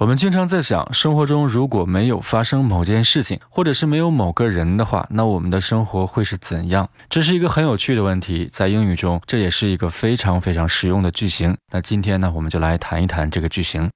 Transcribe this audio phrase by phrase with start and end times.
[0.00, 6.88] 我们经常在想，生活中如果没有发生某件事情，或者是没有某个人的话，那我们的生活会是怎样？
[7.10, 11.54] 这是一个很有趣的问题，在英语中，这也是一个非常非常实用的句型。
[11.70, 13.90] 那今天呢，我们就来谈一谈这个句型。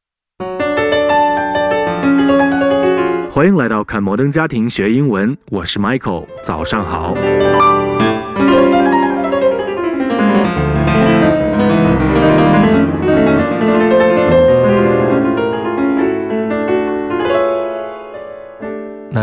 [3.30, 7.14] 欢迎来到看摩登家庭学英文，我是 Michael，早上好。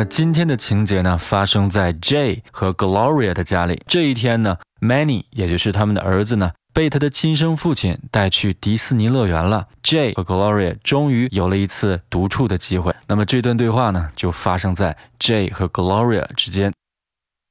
[0.01, 3.83] 那今天的情节呢，发生在 Jay 和 Gloria 的家里。
[3.87, 9.69] 这一天呢，Manny 也就是他们的儿子呢，被他的亲生父亲带去迪士尼乐园了。
[9.83, 12.95] Jay 和 Gloria 终于有了一次独处的机会。
[13.07, 16.73] 那么这段对话呢，就发生在 Jay 和 Gloria 之间。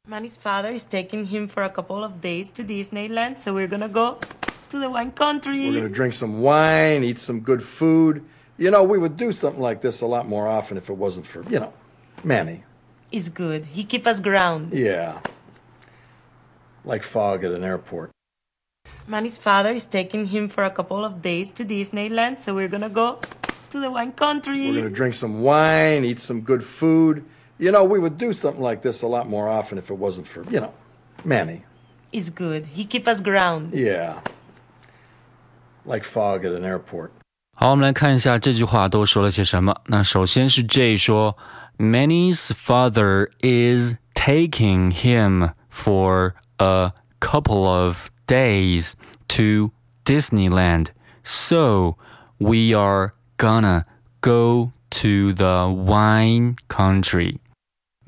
[0.10, 3.88] Manny's father is taking him for a couple of days to Disneyland, so we're gonna
[3.88, 4.18] go
[4.70, 5.70] to the wine country.
[5.70, 8.22] We're going to drink some wine, eat some good food.
[8.58, 11.26] You know, we would do something like this a lot more often if it wasn't
[11.26, 11.72] for, you know,
[12.24, 12.64] Manny.
[13.12, 13.66] Is good.
[13.66, 14.74] He keep us ground.
[14.74, 15.20] Yeah.
[16.84, 18.12] Like fog at an airport.
[19.08, 22.90] Manny's father is taking him for a couple of days to Disneyland, so we're gonna
[22.90, 23.20] go
[23.70, 24.68] to the wine country.
[24.68, 27.24] We're going to drink some wine, eat some good food.
[27.58, 30.28] You know, we would do something like this a lot more often if it wasn't
[30.28, 30.74] for, you know,
[31.24, 31.64] Manny.
[32.12, 32.66] Is good.
[32.66, 33.74] He keep us ground.
[33.74, 34.22] Yeah.
[35.86, 37.12] Like fog at an airport.
[37.54, 39.76] 好，我们来看一下这句话都说了些什么。
[39.88, 41.38] 那首先是 J 说
[41.81, 48.97] ，Manny's father is taking him for a couple of days
[49.29, 49.73] to
[50.05, 50.91] Disneyland,
[51.25, 51.97] so
[52.39, 53.85] we are gonna
[54.21, 57.41] go to the wine country.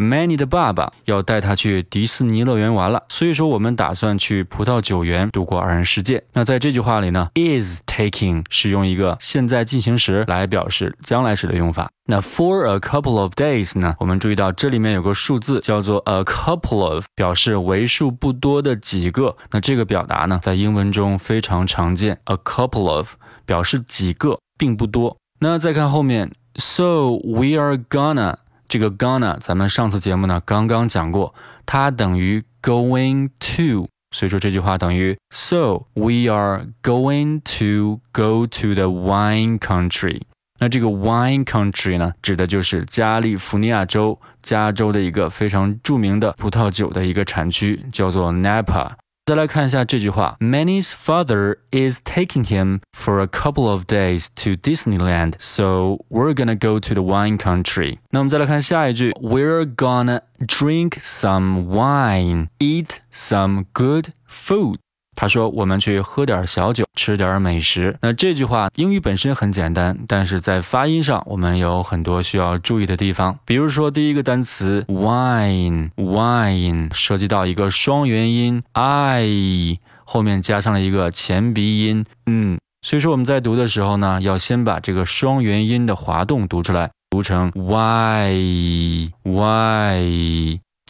[0.03, 6.23] Many 的爸爸要带他去迪士尼乐园玩了，所以说我们打算去葡萄酒园度过二人世界。
[6.33, 11.89] 那在这句话里呢，is taking 是用一个现在进行时来表示将来时的用法。
[12.07, 19.37] 那 for a couple of days 呢，我们注意到这里面有个数字叫做 a couple of，表示为数不多的几个。
[19.53, 23.15] 那这个表达呢，在英文中非常常见，a couple of
[23.47, 25.17] 表示几个，并不多。
[25.39, 28.35] 那再看后面，so we are gonna。
[28.73, 31.35] 这个 gonna，咱们上次节目呢刚刚讲过，
[31.67, 40.23] 它等于 going to，所以说这句话等于 So we are going to go to the wine country。
[40.59, 48.93] 那这个 wine country 呢，指的就是加利福尼亚州加州的一个非常著名的葡萄酒的一个产区，叫做 Napa。
[49.32, 56.80] 再来看一下这句话：Manny's father is taking him for a couple of days to Disneyland, so we're gonna go
[56.80, 57.98] to the wine country.
[58.12, 64.78] 那我们再来看下一句：We're gonna drink some wine, eat some good food.
[65.15, 73.39] 他说：“我们去喝点小酒，吃点美食。”那这句话英语本身很简单，但是在发音上我们有很多需要注意的地方。
[73.45, 89.13] 比如说，第一个单词 wine，wine 涉及到一个双元音 i，后面加上了一个前鼻音，嗯，所以说我们在读的时候呢，要先把这个双元音的滑动读出来，读成 y，y。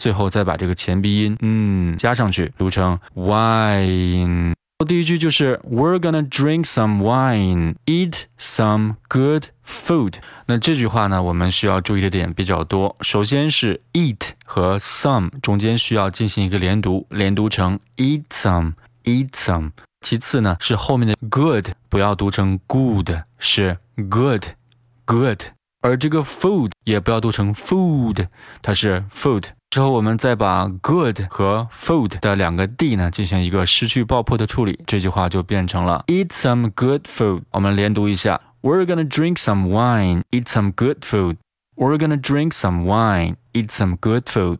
[0.02, 4.52] 最后再把这个前鼻音嗯加上去，读成 wine。
[4.88, 10.14] 第一句就是 We're gonna drink some wine, eat some good food。
[10.46, 12.96] 那这句话呢，我们需要注意的点比较多。
[13.02, 18.72] 首先是 eat 和 some 中间需要进行一个连读，连读成 eat some,
[19.04, 19.70] eat some。
[20.04, 23.08] 其次呢是后面的 good 不要读成 good，
[23.38, 23.78] 是
[24.10, 24.46] good,
[25.04, 25.42] good。
[25.80, 28.26] 而这个 food 也不要读成 food，
[28.60, 29.44] 它是 food。
[29.71, 37.41] 之后，我们再把 good 和 food 的两个 d 呢进行一个失去爆破的处理，这句话就变成了 eat some good food。
[37.51, 41.37] 我们连读一下：We're gonna drink some wine, eat some good food.
[41.75, 44.59] We're gonna drink some wine, eat some good food.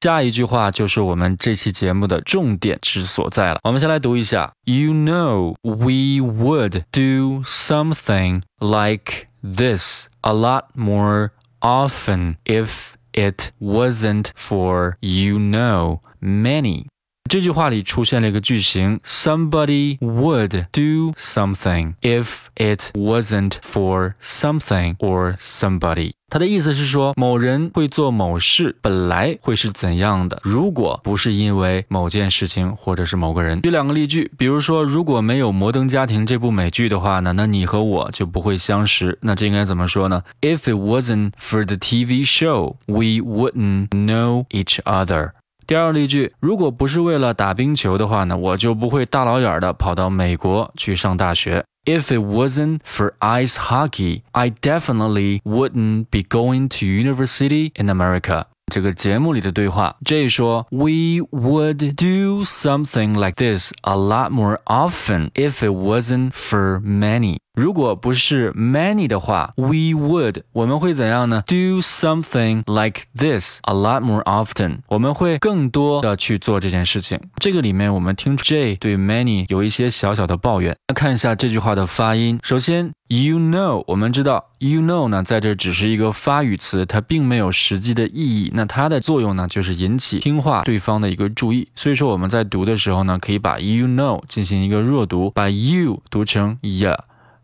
[0.00, 3.60] 下一句话就是我们这期节目的重点之所在了。
[3.64, 11.30] 我们先来读一下：You know, we would do something like this a lot more
[11.60, 16.87] often if it wasn't for you know many.
[17.29, 26.11] 这句话里出现了一个句型，Somebody would do something if it wasn't for something or somebody。
[26.29, 33.61] 它的意思是说，某人会做某事，本来会是怎样的，如果不是因为某件事情或者是某个人。
[33.63, 39.17] 举两个例句，比如说，如果没有《摩登家庭》这部美剧的话呢，那你和我就不会相识。
[39.21, 45.31] 那这应该怎么说呢？If it wasn't for the TV show, we wouldn't know each other。
[45.66, 51.64] 第二例句，如果不是为了打冰球的话呢，我就不会大老远的跑到美国去上大学。
[51.84, 58.44] If it wasn't for ice hockey, I definitely wouldn't be going to university in America.
[58.70, 66.80] 这个节目里的对话，J 说：“We would do something like this a lot more often if it wasn't for
[66.82, 74.79] many。” 如果不是 many 的话，we would 我们会怎样呢？Do something like this a lot more often。
[74.87, 77.19] 我们会更多的去做这件事情。
[77.35, 80.75] 这个里面我们听 J 对 many 有一些小小的抱怨。
[80.95, 82.39] 看一下这句话的发音。
[82.41, 88.51] 首先，you know，我们知道 you know 呢，在这只是一个发语词，它并没有实际的意义。
[88.55, 91.67] 那它的作用呢，就是引起听话对方的一个注意。
[91.75, 96.97] 所以说我们在读的时候呢，可以把 you know 进行一个弱读，把 you 读成 ya。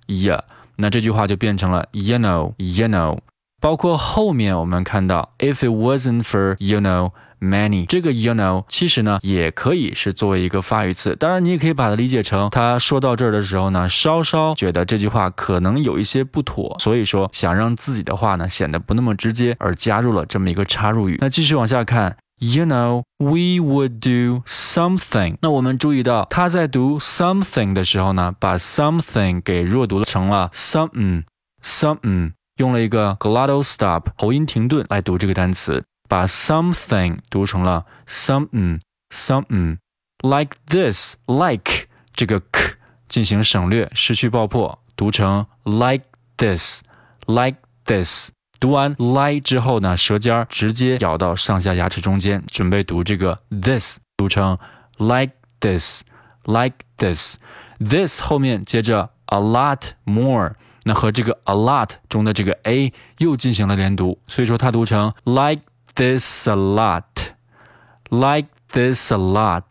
[0.10, 0.42] Yeah，
[0.78, 3.20] 那这句话就变成了 you know you know。
[3.62, 11.16] 包括后面我们看到 if it wasn't for you know many，这个 you know 其实呢也可以是作为一个发语词。
[11.16, 21.18] 当然，你也可以把它理解成他说到这儿的时候呢，稍稍觉得这句话可能有一些不妥，所以说想让自己的话呢显得不那么直接，而加入了这么一个插入语。
[21.20, 22.18] 那继续往下看。
[22.39, 25.39] You know, we would do something。
[25.41, 31.25] 那我们注意到他在读 something 的时候呢，把 something 给弱读成了 something
[31.62, 38.81] something，用了一个 glottal stop 喉音停顿来读这个单词，把 something 读成了 something
[39.11, 39.79] something
[40.21, 42.75] like this like 这个 k
[43.09, 46.05] 进行省略，失去爆破，读成 like
[46.37, 46.83] this
[47.27, 48.31] like this。
[48.60, 54.58] 读完 lie 之后呢，舌尖直接咬到上下牙齿中间，准备读这个 this，读成
[54.98, 57.38] like this，like this。
[57.80, 65.62] this 后面接着 a lot more，那和这个 a lot 中的这个 a 又进行了连读，所以说它读成 like
[65.96, 69.64] this a lot，like this a lot。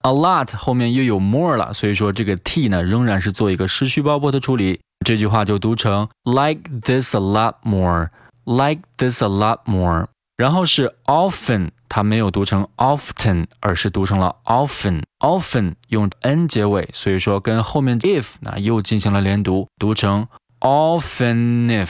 [0.00, 4.80] a lot 后面又有 more 了，所以说这个 t 呢仍然是做一个失去爆破的处理。
[5.05, 10.07] 这句话就读成 like this a lot more，like this a lot more。
[10.35, 20.27] 然后是 often，它没有读成 often，而是读成了 often。often 用 n 结尾，所以说跟后面 if 那又进行了连读，读成
[20.59, 21.85] often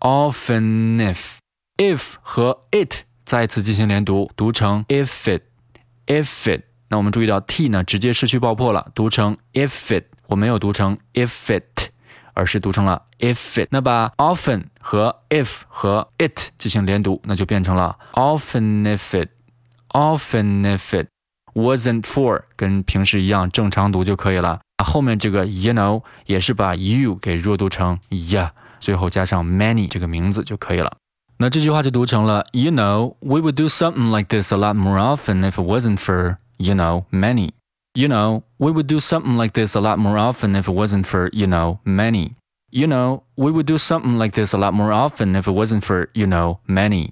[0.00, 6.64] if，often if。if 和 it 再次进行连读，读成 if it，if it。
[6.88, 11.87] 那我们注意到 t 呢直接失去爆破了，读成 if it，我没有读成 if it。
[12.32, 21.08] 而是读成了 if it，那把 often 和 if 和 it 进行连读，那就变成了 often if it，often if it
[21.54, 24.60] wasn't for，跟平时一样正常读就可以了。
[24.84, 28.50] 后面这个 you know 也是把 you 给弱读成 yeah，
[28.80, 30.96] 最后加上 many 这个名字就可以了。
[31.38, 35.96] 那这句话就读成了 you know we would do something like this a lot more often if it wasn't
[35.96, 37.50] for you know many。
[37.94, 41.04] You know, we would do something like this a lot more often if it wasn't
[41.04, 42.32] for, you know, many.
[42.70, 45.82] You know, we would do something like this a lot more often if it wasn't
[45.84, 47.10] for, you know, many.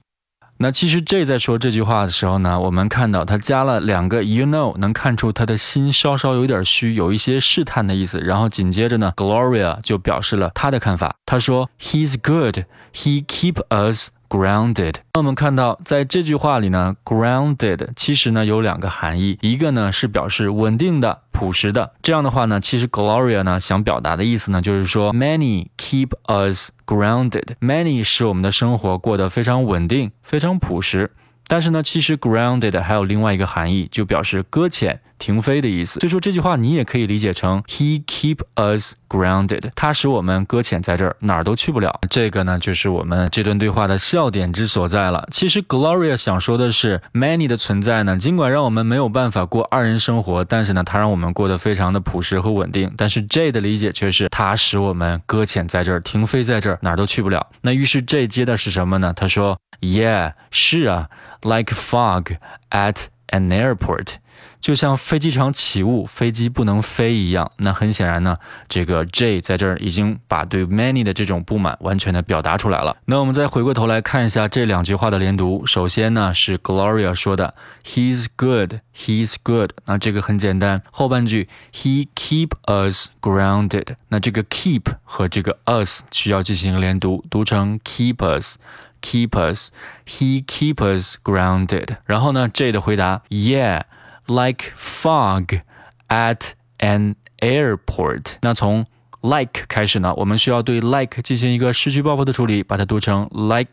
[0.59, 8.21] 那其实 J 在说这句话的时候呢，我们看到他加了两个 you know，能看出他的心稍稍有点虚，有一些试探的意思。
[8.21, 14.96] 然后紧接着呢，Gloria 就表示了他的看法，他说：“He's good, he keep us grounded。
[15.14, 21.94] 那我们看到，在这句话里呢，grounded 其实呢有两个含义，一个呢是表示稳定的、朴实的。
[22.02, 27.56] 这样的话呢，其实 Gloria 呢想表达的意思呢，就是说 many keep us grounded。
[27.60, 31.12] many 使我们的生活过得非常稳定、非常朴实。
[31.50, 36.00] 但是呢，其实 grounded 还有另外一个含义，就表示搁浅、停飞的意思。
[36.00, 42.00] 所以说这句话你也可以理解成 He keep us grounded，他使我们搁浅在这儿，哪儿都去不了。
[42.10, 45.28] 这个呢，就是我们这段对话的笑点之所在了。
[45.32, 52.92] 其实 Gloria 想说的是，Many 的存在呢，尽管让我们没有办法过二人生活，但是呢，它让我们过得非常的朴实和稳定。
[52.98, 57.48] 但是 J 的理解却是，它使我们搁浅在这儿，停飞在这儿，哪儿都去不了。
[57.62, 59.14] 那于是 J 接的是什么呢？
[59.16, 61.10] 他说，Yeah，是啊。
[61.44, 62.36] like fog
[62.72, 64.16] at an airport.
[64.60, 67.52] 就像飞机场起雾，飞机不能飞一样。
[67.58, 68.38] 那很显然呢，
[68.68, 72.98] 这个 J 在这儿已经把对 many 的这种不满完全的表达出来了。
[73.06, 75.66] 那我们再回过头来看一下这两句话的连读。
[75.66, 77.54] 首先呢是 Gloria 说的
[77.86, 79.72] ，He's good, He's good。
[79.86, 83.96] 那这个很简单，后半句 He keep us grounded。
[84.10, 88.58] 那这个 keep 和这个 us 需要进行连读，读成 keep us。
[89.00, 89.70] keep us.
[90.08, 91.98] He keep us grounded.
[92.06, 93.84] 然后呢，J 的回答，Yeah,
[94.27, 95.61] like fog
[96.09, 98.37] at an airport.
[98.43, 98.87] 那从
[99.21, 103.71] like 开始呢，我们需要对 like 进行一个失去爆破的处理，把它读成 like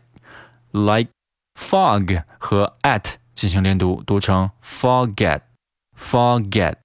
[0.72, 1.10] like
[1.58, 5.40] fog 和 at 进行连读，读成 forget
[5.98, 6.76] forget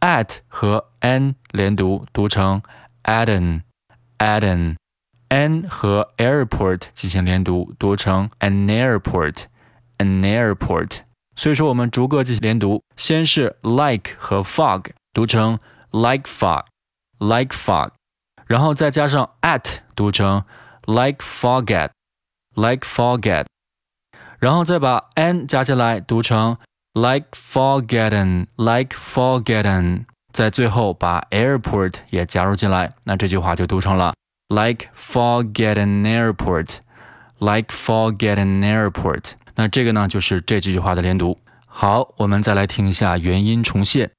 [0.00, 2.62] at 和 an 连读，读成
[3.04, 11.00] Aden，Aden。an 和 airport 进行连读，读成 an airport，an airport。
[11.35, 15.57] 所以说我们逐个进行连读，先是 like 和 fog，读成
[15.91, 17.89] like fog，like fog，
[18.45, 20.43] 然后再加上 at，读成
[20.85, 23.45] like forget，like forget，
[24.39, 26.57] 然后再把 n 加进来，读成
[26.93, 34.13] like forgotten，like forgotten，在最后把 airport 也加入进来，那这句话就读成了。
[34.49, 36.77] Like forgetten airport,
[37.39, 39.31] like forgetten airport。
[39.54, 41.36] 那这个呢，就是这几句话的连读。
[41.66, 44.10] 好，我们再来听一下原音重现。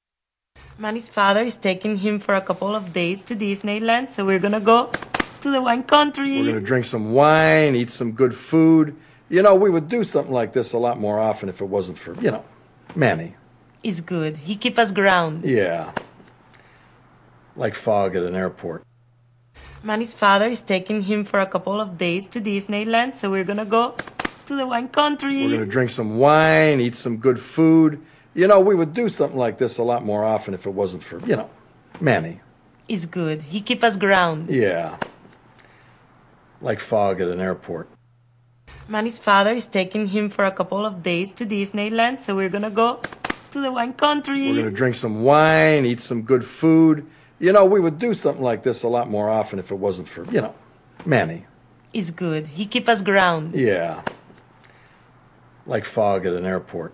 [0.80, 4.60] Manny's father is taking him for a couple of days to Disneyland, so we're gonna
[4.60, 4.90] go
[5.42, 6.40] to the wine country.
[6.40, 8.94] We're gonna drink some wine, eat some good food.
[9.28, 11.98] You know, we would do something like this a lot more often if it wasn't
[11.98, 12.44] for, you know,
[12.94, 13.34] Manny.
[13.82, 14.38] He's good.
[14.44, 15.50] He keep us grounded.
[15.50, 15.92] Yeah.
[17.56, 18.82] Like fog at an airport.
[19.82, 23.64] Manny's father is taking him for a couple of days to Disneyland, so we're gonna
[23.64, 23.94] go
[24.47, 25.43] to the wine country.
[25.43, 28.01] We're gonna drink some wine, eat some good food.
[28.33, 31.03] You know, we would do something like this a lot more often if it wasn't
[31.03, 31.49] for, you know,
[32.01, 32.41] Manny.
[32.87, 33.41] He's good.
[33.41, 34.55] He keep us grounded.
[34.55, 34.97] Yeah.
[36.61, 37.89] Like fog at an airport.
[38.87, 42.69] Manny's father is taking him for a couple of days to Disneyland, so we're gonna
[42.69, 42.99] go
[43.51, 44.49] to the wine country.
[44.49, 47.07] We're gonna drink some wine, eat some good food.
[47.39, 50.07] You know, we would do something like this a lot more often if it wasn't
[50.07, 50.53] for, you know,
[51.05, 51.45] Manny.
[51.91, 52.47] He's good.
[52.47, 53.59] He keep us grounded.
[53.59, 54.01] Yeah.
[55.65, 56.91] Like fog at an airport.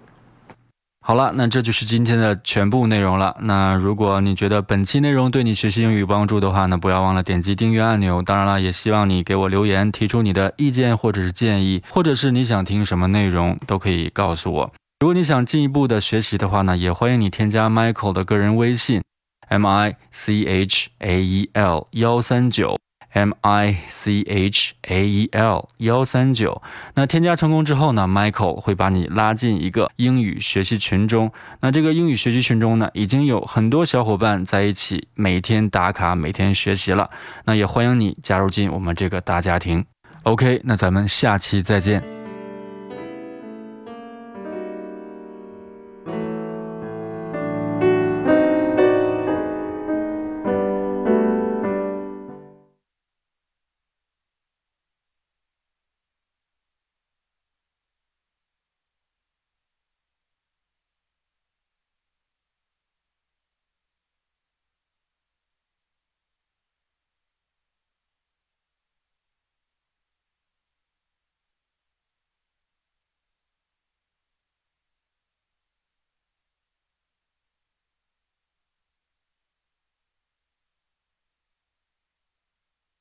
[1.03, 3.35] 好了，那这就是今天的全部内容了。
[3.41, 8.21] 那如果你觉得本期内容对你学习英语有帮助的话呢，不要忘了点击订阅按钮。
[8.21, 14.73] 当然了，也希望你给我留言，提出你的意见或者是建议，或者是你想听什么内容，都可以告诉我。
[14.99, 19.01] 如果你想进一步的学习的话呢，也欢迎你添加 Michael 的个人微信。
[19.49, 22.77] M I C H A E L 幺三九
[23.13, 26.61] ，M I C H A E L 幺三九。
[26.95, 31.31] 那添加成功之后呢，Michael 会把你拉进一个英语学习群中。
[31.59, 37.09] 那这个英语学习群中呢，已经有很多小伙伴在一起，每天打卡，每天学习了。
[37.45, 39.85] 那也欢迎你加入进我们这个大家庭。
[40.23, 42.20] OK，那咱们下期再见。